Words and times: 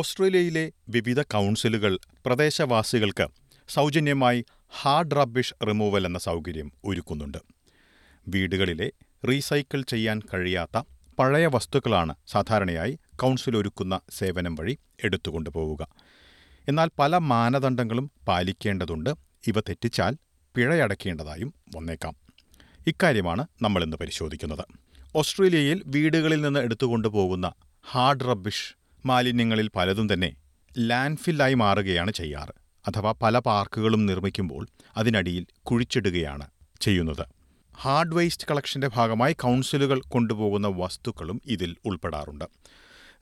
ഓസ്ട്രേലിയയിലെ 0.00 0.72
വിവിധ 0.88 1.20
കൗൺസിലുകൾ 1.20 1.98
പ്രദേശവാസികൾക്ക് 2.26 3.26
സൗജന്യമായി 3.68 4.44
ഹാർഡ് 4.80 5.16
റബ്ബിഷ് 5.16 5.54
റിമൂവൽ 5.66 6.06
എന്ന 6.06 6.18
സൗകര്യം 6.18 6.72
ഒരുക്കുന്നുണ്ട്. 6.84 7.38
വീടുകളിലെ 8.28 8.92
റീസൈക്കിൾ 9.28 9.82
ചെയ്യാൻ 9.82 10.22
കഴിയാത്ത 10.34 10.82
പഴയ 11.18 11.46
വസ്തുക്കളാണ് 11.46 12.14
സാധാരണയായി 12.26 12.98
കൗൺസിൽ 13.16 13.56
ഒരുക്കുന്ന 13.56 14.00
സേവനം 14.10 14.54
വഴി 14.54 14.78
എടുത്തുകൊണ്ടുപോവുക 15.04 15.88
എന്നാൽ 16.68 16.90
പല 16.98 17.18
മാനദണ്ഡങ്ങളും 17.18 18.10
പാലിക്കേണ്ടതുണ്ട്. 18.28 19.10
ഇവ 19.46 19.60
തെറ്റിച്ചാൽ 19.60 20.16
പിഴയടക്കേണ്ടതായും 20.54 21.54
വന്നേക്കാം. 21.76 22.16
ഇക്കാര്യമാണ് 22.86 23.46
നമ്മളിന്ന് 23.62 23.96
പരിശോധിക്കുന്നത്. 23.96 24.64
ഓസ്ട്രേലിയയിൽ 25.16 25.82
വീടുകളിൽ 25.86 26.40
നിന്ന് 26.40 26.60
എടുത്തുകൊണ്ടുപോകുന്ന 26.60 27.52
ഹാർഡ് 27.90 28.20
റബ്ബിഷ് 28.20 28.79
മാലിന്യങ്ങളിൽ 29.06 29.70
പലതും 29.76 30.12
തന്നെ 30.12 30.32
ലാൻഡ്ഫില്ലായി 30.78 31.54
മാറുകയാണ് 31.54 32.10
ചെയ്യാറ്. 32.10 32.52
അഥവാ 32.88 33.14
പല 33.22 33.38
പാർക്കുകളും 33.38 34.06
നിർമ്മിക്കുമ്പോൾ 34.06 34.68
അതിനടിയിൽ 34.96 35.46
കുഴിച്ചിടുകയാണ് 35.62 36.46
ചെയ്യുന്നത്. 36.80 37.26
ഹാർഡ് 37.76 38.14
വേസ്റ്റ് 38.14 38.46
കളക്ഷന്റെ 38.50 38.88
ഭാഗമായി 38.88 39.32
കൗൺസിലുകൾ 39.32 40.00
കൊണ്ടുപോകുന്ന 40.00 40.68
വസ്തുക്കളും 40.68 41.42
ഇതിൽ 41.46 41.76
ഉൾപ്പെടാറുണ്ട്. 41.84 42.44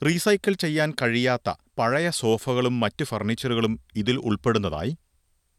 റീസൈക്കിൾ 0.07 0.53
ചെയ്യാൻ 0.53 0.95
കഴിയാത്ത 1.03 1.55
പഴയ 1.79 2.11
സോഫകളും 2.11 2.81
മറ്റ് 2.81 3.05
ഫർണിച്ചറുകളും 3.05 3.81
ഇതിൽ 3.97 4.17
ഉൾപ്പെടുന്നതായി 4.17 4.99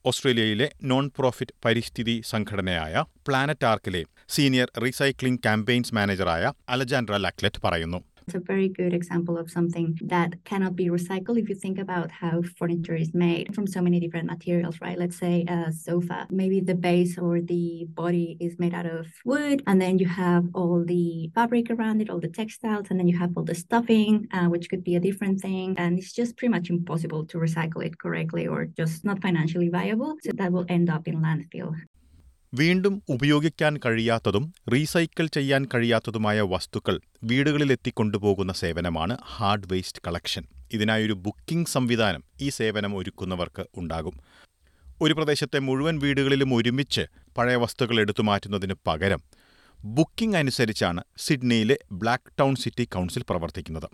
ഓസ്ട്രേലിയയിലെ 0.05 0.71
നോൺ 0.83 1.11
പ്രോഫിറ്റ് 1.17 1.51
പരിസ്ഥിതി 1.65 2.21
സംഘടനയായ 2.25 3.03
പ്ലാനറ്റ് 3.27 3.65
ആർക്കിലെ 3.65 4.05
സീനിയർ 4.29 4.71
റീസൈക്ലിംഗ് 4.83 5.39
ക്യാമ്പയിൻസ് 5.39 5.95
മാനേജറായ 5.95 6.53
അലജാൻഡ്ര 6.69 7.17
ലാക്ലെറ്റ് 7.17 7.61
പറയുന്നു. 7.63 8.03
It's 8.29 8.35
a 8.35 8.39
very 8.41 8.69
good 8.69 8.93
example 8.93 9.39
of 9.39 9.49
something 9.49 9.97
that 10.03 10.35
cannot 10.43 10.75
be 10.75 10.85
recycled 10.89 11.39
if 11.39 11.49
you 11.49 11.55
think 11.55 11.79
about 11.79 12.11
how 12.11 12.43
furniture 12.59 12.93
is 12.93 13.11
made 13.11 13.55
from 13.55 13.65
so 13.65 13.81
many 13.81 13.99
different 13.99 14.27
materials, 14.27 14.79
right? 14.79 14.99
Let's 14.99 15.17
say 15.17 15.45
a 15.47 15.73
sofa, 15.73 16.27
maybe 16.29 16.59
the 16.59 16.75
base 16.75 17.17
or 17.17 17.41
the 17.41 17.87
body 17.89 18.37
is 18.39 18.59
made 18.59 18.75
out 18.75 18.85
of 18.85 19.07
wood, 19.25 19.63
and 19.65 19.81
then 19.81 19.97
you 19.97 20.07
have 20.07 20.45
all 20.53 20.85
the 20.85 21.31
fabric 21.33 21.71
around 21.71 22.03
it, 22.03 22.11
all 22.11 22.19
the 22.19 22.29
textiles, 22.29 22.85
and 22.91 22.99
then 22.99 23.07
you 23.07 23.17
have 23.17 23.35
all 23.35 23.43
the 23.43 23.55
stuffing, 23.55 24.27
uh, 24.31 24.45
which 24.45 24.69
could 24.69 24.83
be 24.83 24.95
a 24.95 24.99
different 24.99 25.41
thing. 25.41 25.73
And 25.79 25.97
it's 25.97 26.13
just 26.13 26.37
pretty 26.37 26.51
much 26.51 26.69
impossible 26.69 27.25
to 27.25 27.39
recycle 27.39 27.83
it 27.83 27.97
correctly 27.97 28.45
or 28.45 28.65
just 28.65 29.03
not 29.03 29.23
financially 29.23 29.69
viable. 29.69 30.17
So 30.21 30.33
that 30.35 30.51
will 30.51 30.67
end 30.69 30.91
up 30.91 31.07
in 31.07 31.15
landfill. 31.15 31.73
വീണ്ടും 32.53 33.03
ഉപയോഗിക്കാൻ 33.09 33.77
കഴിയാത്തതും 33.77 34.53
recycle 34.73 35.27
ചെയ്യാൻ 35.27 35.65
കഴിയാത്തതുമായ 35.73 36.41
വസ്തുക്കൾ 36.41 37.01
വീടുകളിലെത്തിക്കൊണ്ടുപോകുന്ന 37.23 38.53
സേവനമാണ് 38.53 39.17
hard 39.25 39.73
waste 39.73 40.01
collection 40.07 40.43
ഇതിനായൊരു 40.73 41.13
booking 41.13 41.67
സംവിധാനം 41.67 42.23
ഈ 42.41 42.49
സേവനം 42.49 42.97
ഒരുക്കുന്നവർക്ക് 42.97 43.65
ഉണ്ടാകും. 43.77 44.19
ഒരു 45.01 45.13
പ്രദേശത്തെ 45.13 45.59
മുഴുവൻ 45.59 45.99
വീടുകളിലും 45.99 46.53
ഒരുമിച്ച് 46.53 47.05
പഴയ 47.37 47.55
വസ്തുക്കൾ 47.55 47.99
എടുത്തു 47.99 48.21
മാറ്റുന്നതിന് 48.21 48.73
പകരം 48.87 49.23
ബുക്കിംഗ് 49.83 50.37
അനുസരിച്ചാണ് 50.37 51.03
സിഡ്നിയിലെ 51.17 51.79
ബ്ലാക്ക് 51.91 52.33
ടൗൺ 52.39 52.55
സിറ്റി 52.55 52.83
കൗൺസിൽ 52.83 53.23
പ്രവർത്തിക്കുന്നത്. 53.29 53.89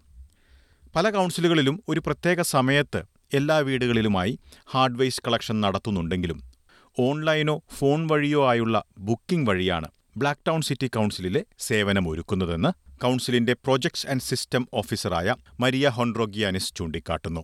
പല 0.95 1.09
കൗൺസിലുകളിലും 1.09 1.84
ഒരു 1.90 2.00
പ്രത്യേക 2.00 2.42
സമയത്ത് 2.42 3.03
എല്ലാ 3.34 3.59
വീടുകളിലുമായി 3.59 4.40
ഹാർഡ് 4.67 5.00
വേസ്റ്റ് 5.00 5.23
കളക്ഷൻ 5.28 5.62
നടത്തുന്നുണ്ടെങ്കിലും 5.62 6.55
ഓൺലൈനോ 7.00 7.62
ഫോൺ 7.78 8.08
വഴിയോ 8.08 8.50
ആയുള്ള 8.50 8.84
ബുക്കിംഗ് 8.98 9.50
വഴിയാണ് 9.50 9.88
ബ്ലാക്ക് 10.18 10.48
ടൗൺ 10.48 10.62
സിറ്റി 10.62 10.88
കൗൺസിലിലെ 10.88 11.46
സേവനം 11.60 12.10
ഒരുക്കുന്നതെന്ന് 12.10 12.72
കൗൺസിലിന്റെ 13.04 13.54
പ്രൊജക്ട്സ് 13.54 14.08
ആൻഡ് 14.08 14.22
സിസ്റ്റം 14.22 14.68
ഓഫീസറായ 14.74 15.36
മരിയ 15.60 15.88
ഹോൺറോഗിയാനിസ് 15.88 16.76
ചൂണ്ടിക്കാട്ടുന്നു. 16.76 17.44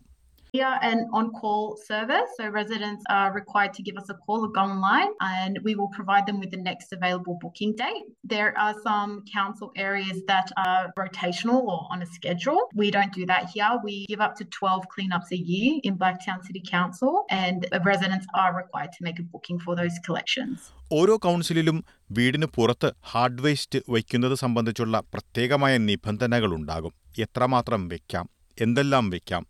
We 0.53 0.59
are 0.61 0.79
an 0.83 1.07
on 1.13 1.31
call 1.31 1.77
service, 1.81 2.29
so 2.35 2.49
residents 2.49 3.05
are 3.09 3.31
required 3.31 3.73
to 3.75 3.81
give 3.81 3.95
us 3.95 4.09
a 4.09 4.15
call 4.15 4.43
or 4.43 4.49
go 4.49 4.59
online 4.61 5.11
and 5.21 5.57
we 5.63 5.75
will 5.75 5.87
provide 5.89 6.25
them 6.27 6.41
with 6.41 6.51
the 6.51 6.57
next 6.59 6.91
available 6.91 7.37
booking 7.41 7.73
date. 7.73 8.03
There 8.25 8.51
are 8.57 8.75
some 8.83 9.23
council 9.33 9.71
areas 9.77 10.17
that 10.27 10.51
are 10.57 10.91
rotational 10.99 11.61
or 11.63 11.87
on 11.89 12.01
a 12.01 12.05
schedule. 12.07 12.59
We 12.75 12.91
don't 12.91 13.13
do 13.13 13.25
that 13.27 13.45
here. 13.53 13.69
We 13.81 14.05
give 14.07 14.19
up 14.19 14.35
to 14.39 14.43
12 14.43 14.87
cleanups 14.93 15.31
a 15.31 15.37
year 15.37 15.79
in 15.83 15.97
Blacktown 15.97 16.43
City 16.45 16.61
Council 16.69 17.23
and 17.29 17.65
residents 17.85 18.25
are 18.33 18.53
required 18.53 18.91
to 18.97 19.05
make 19.05 19.19
a 19.19 19.23
booking 19.33 19.57
for 19.65 19.73
those 19.81 19.97
collections. 20.07 20.57
ഓരോ 20.99 21.13
കൗൺസിലിലും 21.25 21.77
വീടിന് 22.17 22.47
പുറത്ത് 22.55 22.89
hard 23.11 23.41
waste 23.45 23.79
വയ്ക്കുന്നത് 23.93 24.35
സംബന്ധിച്ചുള്ള 24.43 24.97
പ്രത്യേകമായ 25.13 25.73
നിബന്ധനകളുണ്ടാകും 25.87 26.93
എത്രമാത്രം 27.25 27.83
വയ്ക്കാം 27.93 28.27
എന്തെല്ലാം 28.57 29.05
വയ്ക്കാം 29.15 29.43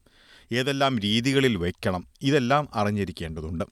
ഏതെല്ലാം 0.54 1.00
രീതികളിൽ 1.00 1.56
വയ്ക്കണം 1.56 2.08
ഇതെല്ലാം 2.22 2.70
അറിഞ്ഞിരിക്കേണ്ടതുണ്ട്. 2.74 3.66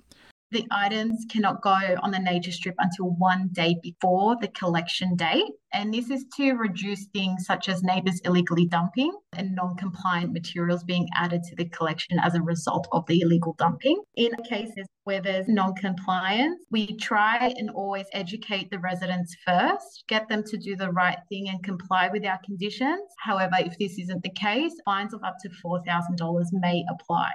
The 0.52 0.66
items 0.72 1.26
cannot 1.30 1.62
go 1.62 1.78
on 2.02 2.10
the 2.10 2.18
nature 2.18 2.52
strip 2.52 2.74
until 2.80 3.12
one 3.12 3.50
day 3.52 3.76
before 3.84 4.36
the 4.42 4.48
collection 4.48 5.16
date. 5.16 5.52
And 5.74 5.94
this 5.94 6.10
is 6.10 6.26
to 6.38 6.54
reduce 6.54 7.06
things 7.14 7.46
such 7.46 7.70
as 7.70 7.84
neighbours 7.84 8.20
illegally 8.26 8.66
dumping 8.66 9.12
and 9.34 9.54
non 9.54 9.76
compliant 9.76 10.34
materials 10.34 10.84
being 10.84 11.08
added 11.16 11.44
to 11.44 11.56
the 11.56 11.66
collection 11.66 12.18
as 12.20 12.34
a 12.34 12.42
result 12.42 12.88
of 12.92 13.06
the 13.06 13.22
illegal 13.22 13.54
dumping. 13.60 14.02
In 14.16 14.32
cases 14.50 14.88
where 15.04 15.22
there's 15.22 15.48
non 15.48 15.76
compliance, 15.76 16.66
we 16.72 16.98
try 16.98 17.54
and 17.56 17.70
always 17.70 18.08
educate 18.14 18.72
the 18.72 18.80
residents 18.80 19.36
first, 19.46 20.04
get 20.08 20.28
them 20.30 20.44
to 20.46 20.58
do 20.58 20.76
the 20.76 20.92
right 20.92 21.20
thing 21.30 21.50
and 21.50 21.64
comply 21.64 22.10
with 22.12 22.26
our 22.26 22.40
conditions. 22.44 23.08
However, 23.20 23.58
if 23.60 23.78
this 23.78 24.00
isn't 24.00 24.24
the 24.24 24.32
case, 24.32 24.74
fines 24.84 25.14
of 25.14 25.24
up 25.24 25.36
to 25.44 25.50
$4,000 25.64 26.46
may 26.54 26.84
apply. 26.90 27.30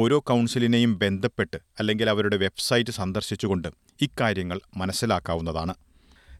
ഓരോ 0.00 0.18
കൗൺസിലിനെയും 0.18 0.98
ബന്ധപ്പെട്ട് 0.98 1.56
അല്ലെങ്കിൽ 1.78 2.10
അവരുടെ 2.10 2.36
website 2.36 2.90
സന്ദർശിച്ചുകൊണ്ട് 2.90 3.68
ഇക്കാര്യങ്ങൾ 4.00 4.60
മനസ്സിലാക്കാവുന്നതാണ്. 4.76 5.74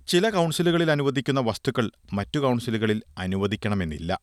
ചില 0.08 0.30
കൗൺസിലുകളിൽ 0.30 0.90
അനുവദിക്കുന്ന 0.90 1.40
വസ്തുക്കൾ 1.40 1.90
മറ്റു 2.12 2.38
കൗൺസിലുകളിൽ 2.38 3.02
അനുവദിക്കണമെന്നില്ല. 3.18 4.20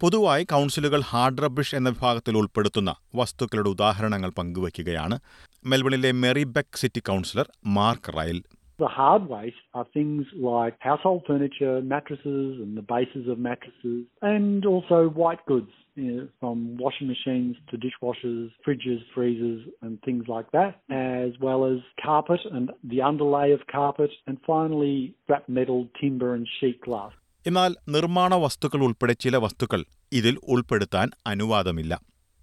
പൊതുവായി 0.00 0.44
കൗൺസിലുകൾ 0.44 1.00
ഹാർഡ് 1.00 1.42
റബ്ബിഷ് 1.42 1.74
എന്ന 1.74 1.88
വിഭാഗത്തിൽ 1.88 2.36
ഉൾപ്പെടുത്തുന്ന 2.36 2.94
വസ്തുക്കളുടെ 3.14 3.68
ഉദാഹരണങ്ങൾ 3.68 4.30
പങ്കുവയ്ക്കുകയാണ് 4.30 5.18
മെൽബണിലെ 5.64 6.12
Merribek 6.12 6.78
city 6.78 7.00
councillor 7.00 7.50
Mark 7.66 8.12
Riley. 8.18 8.42
The 8.79 8.87
hard 8.99 9.23
waste 9.29 9.65
are 9.73 9.85
things 9.93 10.23
like 10.53 10.73
household 10.81 11.21
furniture, 11.27 11.81
mattresses, 11.93 12.59
and 12.63 12.71
the 12.79 12.85
bases 12.93 13.25
of 13.29 13.37
mattresses, 13.39 13.99
and 14.21 14.65
also 14.65 14.97
white 15.21 15.43
goods, 15.51 15.71
you 15.95 16.11
know, 16.11 16.27
from 16.41 16.57
washing 16.83 17.07
machines 17.07 17.55
to 17.69 17.77
dishwashers, 17.77 18.47
fridges, 18.65 19.01
freezers, 19.13 19.61
and 19.81 19.93
things 20.07 20.25
like 20.27 20.49
that, 20.51 20.71
as 20.89 21.31
well 21.45 21.61
as 21.71 21.77
carpet 22.03 22.41
and 22.51 22.65
the 22.93 23.01
underlay 23.01 23.47
of 23.57 23.61
carpet, 23.77 24.11
and 24.27 24.37
finally 24.45 24.97
scrap 25.23 25.47
metal, 25.59 25.79
timber, 26.01 26.29
and 26.37 26.47
sheet 26.57 26.79
glass. 26.87 27.13
എന്നാൽ 27.45 27.71
നിർമ്മാണ 27.95 28.33
വസ്തുക്കൾ 28.43 28.81
ഉൾപ്പെടെ 28.85 29.13
ചില 29.23 29.37
വസ്തുക്കൾ 29.45 29.81
ഇതിൽ 30.19 30.35
ഉൾപ്പെടുത്താൻ 30.53 31.07
അനുവാദമില്ല 31.31 31.93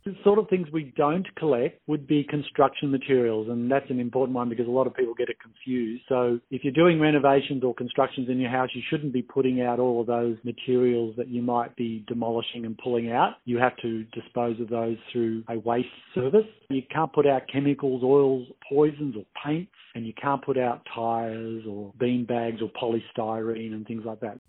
the 0.07 0.15
sort 0.23 0.39
of 0.39 0.47
things 0.47 0.69
we 0.71 0.93
don't 0.95 1.27
collect 1.35 1.81
would 1.85 2.07
be 2.07 2.23
construction 2.23 2.89
materials, 2.89 3.49
and 3.49 3.69
that's 3.69 3.89
an 3.89 3.99
important 3.99 4.37
one 4.37 4.47
because 4.47 4.65
a 4.65 4.71
lot 4.71 4.87
of 4.87 4.95
people 4.95 5.13
get 5.13 5.27
it 5.27 5.35
confused. 5.41 6.03
So 6.07 6.39
if 6.49 6.63
you're 6.63 6.71
doing 6.71 6.97
renovations 6.97 7.61
or 7.61 7.75
constructions 7.75 8.29
in 8.29 8.39
your 8.39 8.49
house, 8.49 8.69
you 8.73 8.81
shouldn't 8.89 9.11
be 9.11 9.21
putting 9.21 9.61
out 9.61 9.79
all 9.79 9.99
of 9.99 10.07
those 10.07 10.37
materials 10.45 11.13
that 11.17 11.27
you 11.27 11.41
might 11.41 11.75
be 11.75 12.05
demolishing 12.07 12.65
and 12.65 12.77
pulling 12.77 13.11
out. 13.11 13.33
You 13.43 13.57
have 13.57 13.75
to 13.81 14.05
dispose 14.13 14.61
of 14.61 14.69
those 14.69 14.95
through 15.11 15.43
a 15.49 15.59
waste 15.59 15.89
service. 16.15 16.47
You 16.69 16.83
can't 16.89 17.11
put 17.11 17.27
out 17.27 17.41
chemicals, 17.51 18.01
oils, 18.01 18.47
poisons, 18.69 19.17
or 19.17 19.25
paints, 19.45 19.73
and 19.93 20.07
you 20.07 20.13
can't 20.13 20.41
put 20.41 20.57
out 20.57 20.87
tires 20.95 21.63
or 21.67 21.91
bean 21.99 22.23
bags 22.23 22.61
or 22.61 22.69
polystyrene 22.81 23.73
and 23.73 23.85
things 23.85 24.05
like 24.05 24.21
that. 24.21 24.39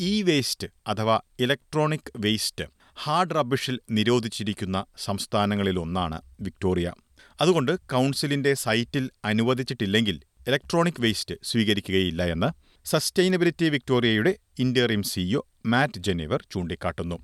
E-waste, 0.00 0.64
or 0.86 1.20
electronic 1.36 2.10
waste. 2.18 2.62
Hard 3.02 3.34
റബ്ബിഷിൽ 3.34 3.80
നിരോധിച്ചിരിക്കുന്ന 3.90 4.84
സംസ്ഥാനങ്ങളിലൊന്നാണ് 4.96 6.22
Victoria. 6.40 6.92
അതുകൊണ്ട് 7.40 7.80
കൗൺസിലിന്റെ 7.80 8.54
സൈറ്റിൽ 8.54 9.10
അനുവദിച്ചിട്ടില്ലെങ്കിൽ 9.24 10.20
electronic 10.48 11.00
waste 11.00 11.34
സ്വീകരിക്കുകയില്ല 11.44 12.22
എന്ന് 12.22 12.48
sustainability 12.88 13.68
വിക്ടോറിയയുടെ 13.68 14.36
interim 14.58 15.02
CEO 15.02 15.42
Matt 15.66 16.00
Genever 16.00 16.44
ചൂണ്ടിക്കാട്ടുന്നു. 16.50 17.18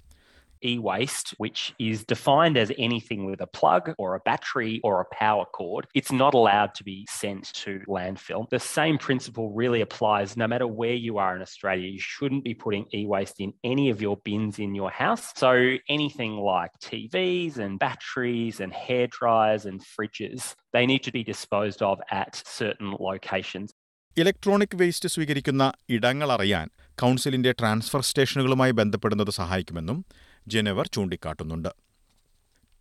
e-waste, 0.64 1.34
which 1.38 1.74
is 1.80 2.04
defined 2.04 2.58
as 2.58 2.72
anything 2.78 3.26
with 3.26 3.42
a 3.42 3.48
plug 3.48 3.94
or 3.98 4.16
a 4.16 4.20
battery 4.20 4.80
or 4.84 5.02
a 5.02 5.16
power 5.16 5.46
cord, 5.46 5.88
it's 5.94 6.12
not 6.12 6.34
allowed 6.34 6.74
to 6.76 6.84
be 6.84 7.06
sent 7.10 7.52
to 7.54 7.80
landfill. 7.88 8.50
The 8.50 8.60
same 8.60 8.98
principle 8.98 9.52
really 9.52 9.82
applies 9.82 10.36
no 10.38 10.48
matter 10.48 10.68
where 10.68 10.94
you 10.94 11.18
are 11.18 11.36
in 11.36 11.42
Australia. 11.42 11.88
You 11.88 12.00
shouldn't 12.00 12.44
be 12.44 12.54
putting 12.54 12.86
e-waste 12.94 13.40
in 13.40 13.54
any 13.64 13.90
of 13.90 14.02
your 14.02 14.18
bins 14.18 14.60
in 14.60 14.76
your 14.76 14.92
house. 14.92 15.32
So 15.36 15.78
anything 15.88 16.34
like 16.38 16.72
TVs 16.82 17.58
and 17.58 17.80
batteries 17.80 18.60
and 18.60 18.74
hair 18.74 19.08
dryers 19.08 19.66
and 19.66 19.82
fridges, 19.82 20.56
they 20.74 20.86
need 20.86 21.04
to 21.04 21.12
be 21.12 21.24
disposed 21.24 21.82
of 21.82 22.00
at 22.12 22.42
certain 22.46 22.92
locations. 23.00 23.70
Electronic 24.18 24.76
waste 24.76 25.10
സ്വീകരിക്കുന്ന 25.10 25.64
ഇടങ്ങൾ 25.90 26.32
അറിയാൻ 26.32 26.68
കൗൺസിലിന്റെ 27.02 27.52
transfer 27.60 28.02
സ്റ്റേഷനുകളുമായി 28.02 28.72
ബന്ധപ്പെടുന്നത് 28.72 29.30
സഹായിക്കുമെന്നും 29.30 30.06
ജെനവർ 30.47 30.87
ചൂണ്ടിക്കാട്ടുന്നുണ്ട്. 30.87 31.69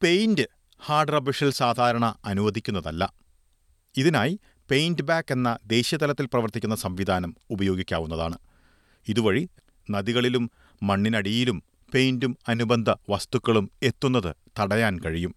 paint 0.04 0.42
hard 0.86 1.14
റബ്ബിഷിൽ 1.14 1.52
സാധാരണ 1.52 2.16
അനുവദിക്കുന്നതല്ല. 2.26 3.14
ഇതിനായി 3.98 4.40
paint 4.72 5.02
back 5.02 5.34
എന്ന 5.34 5.58
ദേശീയതലത്തിൽ 5.66 6.26
പ്രവർത്തിക്കുന്ന 6.26 6.76
സംവിധാനം 6.76 7.36
ഉപയോഗിക്കാവുന്നതാണ്. 7.50 8.38
ഇതുവഴി 9.08 9.50
നദികളിലും 9.92 10.52
മണ്ണിനടിയിലും 10.84 11.64
പെയിന്റും 11.94 12.38
അനുബന്ധ 12.48 12.90
വസ്തുക്കളും 13.10 13.72
എത്തുന്നത് 13.84 14.36
തടയാൻ 14.60 15.00
കഴിയും. 15.00 15.36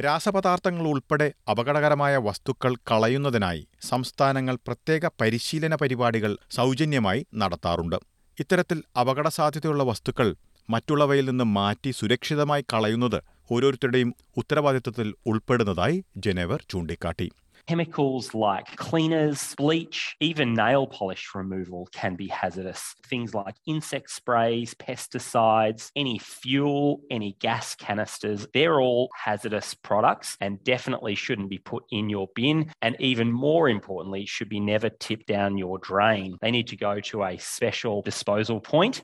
രാസപദാർത്ഥങ്ങൾ 0.00 0.88
ഉൾപ്പെടെ 0.88 1.32
അപകടകരമായ 1.50 2.16
വസ്തുക്കൾ 2.16 2.76
കളയുന്നതിനായി 2.76 3.68
സംസ്ഥാനങ്ങൾ 3.82 4.54
പ്രത്യേക 4.54 5.10
പരിശീലന 5.20 5.74
പരിപാടികൾ 5.74 6.38
സൗജന്യമായി 6.50 7.26
നടത്താറുണ്ട്. 7.34 7.96
ഇത്തരത്തിൽ 8.38 8.82
അപകടസാധ്യതയുള്ള 9.00 9.82
വസ്തുക്കൾ 9.82 10.36
മറ്റുള്ളവയിൽ 10.73 11.25
നിന്ന് 11.25 11.43
മാറ്റി 11.57 11.91
സുരക്ഷിതമായി 11.99 12.63
കളയുന്നത് 12.73 13.19
ഓരോരുത്തരുടെയും 13.51 14.11
ഉത്തരവാദിത്വത്തിൽ 14.41 15.09
ഉൾപ്പെടുന്നതായി 15.31 16.03
ജനേവർ 16.17 16.61
ചൂണ്ടിക്കാട്ടി 16.73 17.29
Chemicals 17.67 18.33
like 18.35 18.75
cleaners, 18.75 19.55
bleach, 19.55 20.17
even 20.19 20.53
nail 20.53 20.85
polish 20.85 21.29
removal 21.33 21.87
can 21.93 22.15
be 22.15 22.27
hazardous. 22.27 22.93
Things 23.07 23.33
like 23.33 23.55
insect 23.65 24.09
sprays, 24.11 24.73
pesticides, 24.73 25.89
any 25.95 26.19
fuel, 26.19 26.99
any 27.09 27.37
gas 27.39 27.73
canisters, 27.75 28.41
they're 28.53 28.81
all 28.81 29.09
hazardous 29.15 29.69
products 29.75 30.35
and 30.41 30.61
definitely 30.63 31.15
shouldn't 31.15 31.49
be 31.49 31.57
put 31.57 31.83
in 31.89 32.09
your 32.09 32.27
bin. 32.35 32.69
And 32.81 32.97
even 32.99 33.31
more 33.31 33.69
importantly, 33.69 34.25
should 34.25 34.49
be 34.49 34.59
never 34.59 34.89
tipped 34.89 35.27
down 35.27 35.57
your 35.57 35.77
drain. 35.79 36.37
They 36.41 36.51
need 36.51 36.67
to 36.67 36.75
go 36.75 36.99
to 37.11 37.23
a 37.23 37.37
special 37.37 38.01
disposal 38.01 38.59
point. 38.59 39.01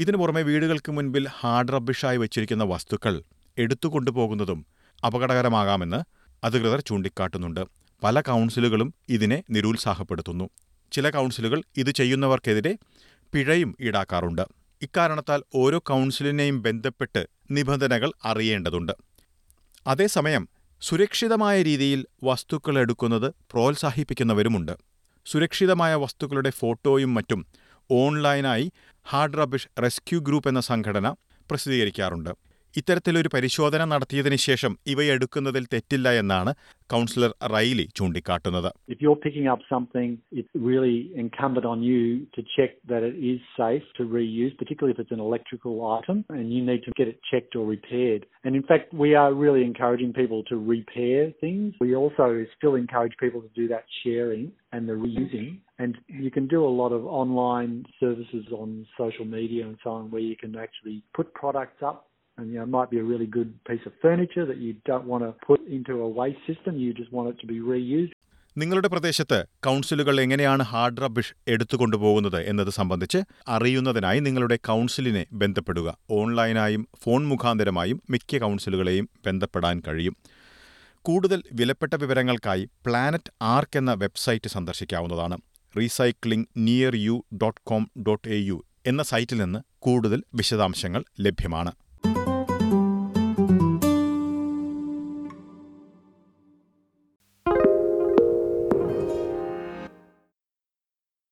ഇതിനു 0.00 0.16
പുറമെ 0.16 0.42
വീടുകൾക്ക് 0.42 0.92
മുൻപിൽ 0.92 1.28
hard 1.28 1.72
റബ്ബിഷായി 1.72 2.16
വെച്ചിരിക്കുന്ന 2.16 2.64
വസ്തുക്കൾ 2.64 3.22
എടുത്തുകൊണ്ടുപോകുന്നതും 3.58 4.66
അപകടകരമാകാമെന്ന് 5.06 6.02
അധികൃതർ 6.44 6.80
ചൂണ്ടിക്കാട്ടുന്നുണ്ട്. 6.80 7.60
പല 8.04 8.20
കൗൺസിലുകളും 8.20 8.94
ഇതിനെ 9.08 9.42
നിരുത്സാഹപ്പെടുത്തുന്നു. 9.50 10.50
ചില 10.92 11.10
കൗൺസിലുകൾ 11.10 11.62
ഇത് 11.76 11.90
ചെയ്യുന്നവർക്കെതിരെ 11.90 12.76
പിഴയും 13.32 13.76
ഈടാക്കാറുണ്ട്. 13.80 14.42
ഇക്കാരണത്താൽ 14.82 15.42
ഓരോ 15.54 15.78
കൗൺസിലിനെയും 15.78 16.62
ബന്ധപ്പെട്ട് 16.62 17.26
നിബന്ധനകൾ 17.50 18.12
അറിയേണ്ടതുണ്ട്. 18.24 18.92
അതേസമയം 19.86 20.48
സുരക്ഷിതമായ 20.80 21.62
രീതിയിൽ 21.62 22.06
വസ്തുക്കൾ 22.24 22.78
എടുക്കുന്നത് 22.78 23.34
പ്രോത്സാഹിപ്പിക്കുന്നവരുമുണ്ട്. 23.50 24.72
സുരക്ഷിതമായ 25.26 25.94
വസ്തുക്കളുടെ 25.94 26.50
ഫോട്ടോയും 26.50 27.14
മറ്റും 27.14 27.46
ഓൺലൈനായി 28.02 28.66
ഹാർഡ് 29.06 29.38
റബിഷ് 29.40 29.68
റെസ്ക്യൂ 29.84 30.20
ഗ്രൂപ്പ് 30.28 30.48
എന്ന 30.48 30.62
സംഘടന 30.70 31.08
പ്രസിദ്ധീകരിക്കാറുണ്ട് 31.50 32.32
ഇത്തരത്തിലൊരു 32.74 33.28
പരിശോധന 33.34 33.82
നടത്തിയതിനു 33.92 34.36
ശേഷം 34.48 34.72
ഇവയെടുക്കുന്നതിൽ 34.92 35.64
തെറ്റില്ല 35.72 36.08
എന്നാണ് 36.20 36.50
കൗൺസിലർ 36.90 37.32
റൈലി 37.54 37.86
ചൂണ്ടിക്കാട്ടുന്നത് 37.98 38.68
If 38.94 38.98
you're 39.04 39.20
picking 39.24 39.46
up 39.52 39.60
something, 39.72 40.08
it's 40.32 40.52
really 40.68 40.94
incumbent 41.22 41.66
on 41.72 41.78
you 41.82 42.02
to 42.36 42.40
check 42.54 42.70
that 42.92 43.02
it 43.02 43.16
is 43.24 43.40
safe 43.56 43.86
to 43.98 44.02
reuse, 44.14 44.54
particularly 44.62 44.94
if 44.94 45.00
it's 45.02 45.14
an 45.18 45.22
electrical 45.28 45.74
item, 45.96 46.18
and 46.36 46.44
you 46.54 46.62
need 46.62 46.82
to 46.84 46.92
get 46.92 47.08
it 47.08 47.18
checked 47.30 47.54
or 47.54 47.64
repaired. 47.66 48.22
And 48.44 48.52
in 48.54 48.64
fact, 48.70 48.86
we 49.04 49.10
are 49.14 49.30
really 49.34 49.64
encouraging 49.64 50.12
people 50.12 50.42
to 50.44 50.56
repair 50.74 51.20
things. 51.44 51.68
We 51.80 51.92
also 51.96 52.26
still 52.56 52.76
encourage 52.76 53.16
people 53.18 53.42
to 53.42 53.52
do 53.54 53.66
that 53.68 53.84
sharing 54.00 54.44
and 54.72 54.82
the 54.84 54.96
reusing. 55.04 55.48
And 55.80 55.92
you 56.18 56.30
can 56.30 56.46
do 56.48 56.60
a 56.62 56.72
lot 56.72 56.92
of 56.92 57.02
online 57.14 57.74
services 57.98 58.46
on 58.54 58.68
social 58.96 59.26
media 59.28 59.66
and 59.66 59.76
so 59.84 59.90
on 59.90 60.10
where 60.10 60.22
you 60.22 60.36
can 60.36 60.54
actually 60.56 60.96
put 61.14 61.32
products 61.34 61.80
up 61.82 61.98
and 62.38 62.48
you 62.48 62.56
know, 62.56 62.64
it 62.64 62.68
might 62.68 62.90
be 62.90 62.98
a 62.98 63.06
really 63.12 63.28
good 63.28 63.50
piece 63.64 63.84
of 63.86 63.92
furniture 64.02 64.44
that 64.44 64.58
you 64.58 64.72
don't 64.84 65.06
want 65.06 65.22
to 65.24 65.30
put 65.46 65.60
into 65.68 65.94
a 66.00 66.08
waste 66.10 66.42
system. 66.46 66.76
You 66.76 66.92
just 66.92 67.12
want 67.12 67.30
it 67.32 67.38
to 67.42 67.48
be 67.54 67.60
reused. 67.72 68.14
നിങ്ങളുടെ 68.56 68.88
പ്രദേശത്ത് 68.88 69.36
കൗൺസിലുകൾ 69.66 70.14
എങ്ങനെയാണ് 70.22 70.62
hard 70.62 71.02
rubbish 71.02 71.34
എടുത്തുകൊണ്ടുപോകുന്നത് 71.46 72.38
എന്നത് 72.42 72.70
സംബന്ധിച്ച് 72.70 73.20
അറിയുന്നതിനായി 73.48 74.20
നിങ്ങളുടെ 74.20 74.56
കൗൺസിലിനെ 74.68 75.22
ബന്ധപ്പെടുക 75.32 75.88
ഓൺലൈനായും 76.10 76.82
phone 77.02 77.22
മുഖാന്തരമായും 77.24 78.00
മിക്ക 78.10 78.40
കൗൺസിലുകളെയും 78.44 79.06
ബന്ധപ്പെടാൻ 79.26 79.78
കഴിയും 79.88 80.16
കൂടുതൽ 81.04 81.42
വിലപ്പെട്ട 81.60 81.94
വിവരങ്ങൾക്കായി 81.94 82.64
പ്ലാനറ്റ് 82.86 83.32
ആർക്ക് 83.54 83.78
എന്ന 83.78 83.94
website 83.94 84.50
സന്ദർശിക്കാവുന്നതാണ് 84.56 85.38
recycling 85.78 86.48
near 86.58 86.94
you 86.96 87.24
dot 87.42 87.60
com 87.64 87.90
dot 88.06 88.28
A 88.28 88.38
U 88.40 88.64
എന്ന 88.86 89.02
സൈറ്റിൽ 89.02 89.38
നിന്ന് 89.42 89.58
കൂടുതൽ 89.78 90.24
വിശദാംശങ്ങൾ 90.34 91.04
ലഭ്യമാണ്. 91.20 91.72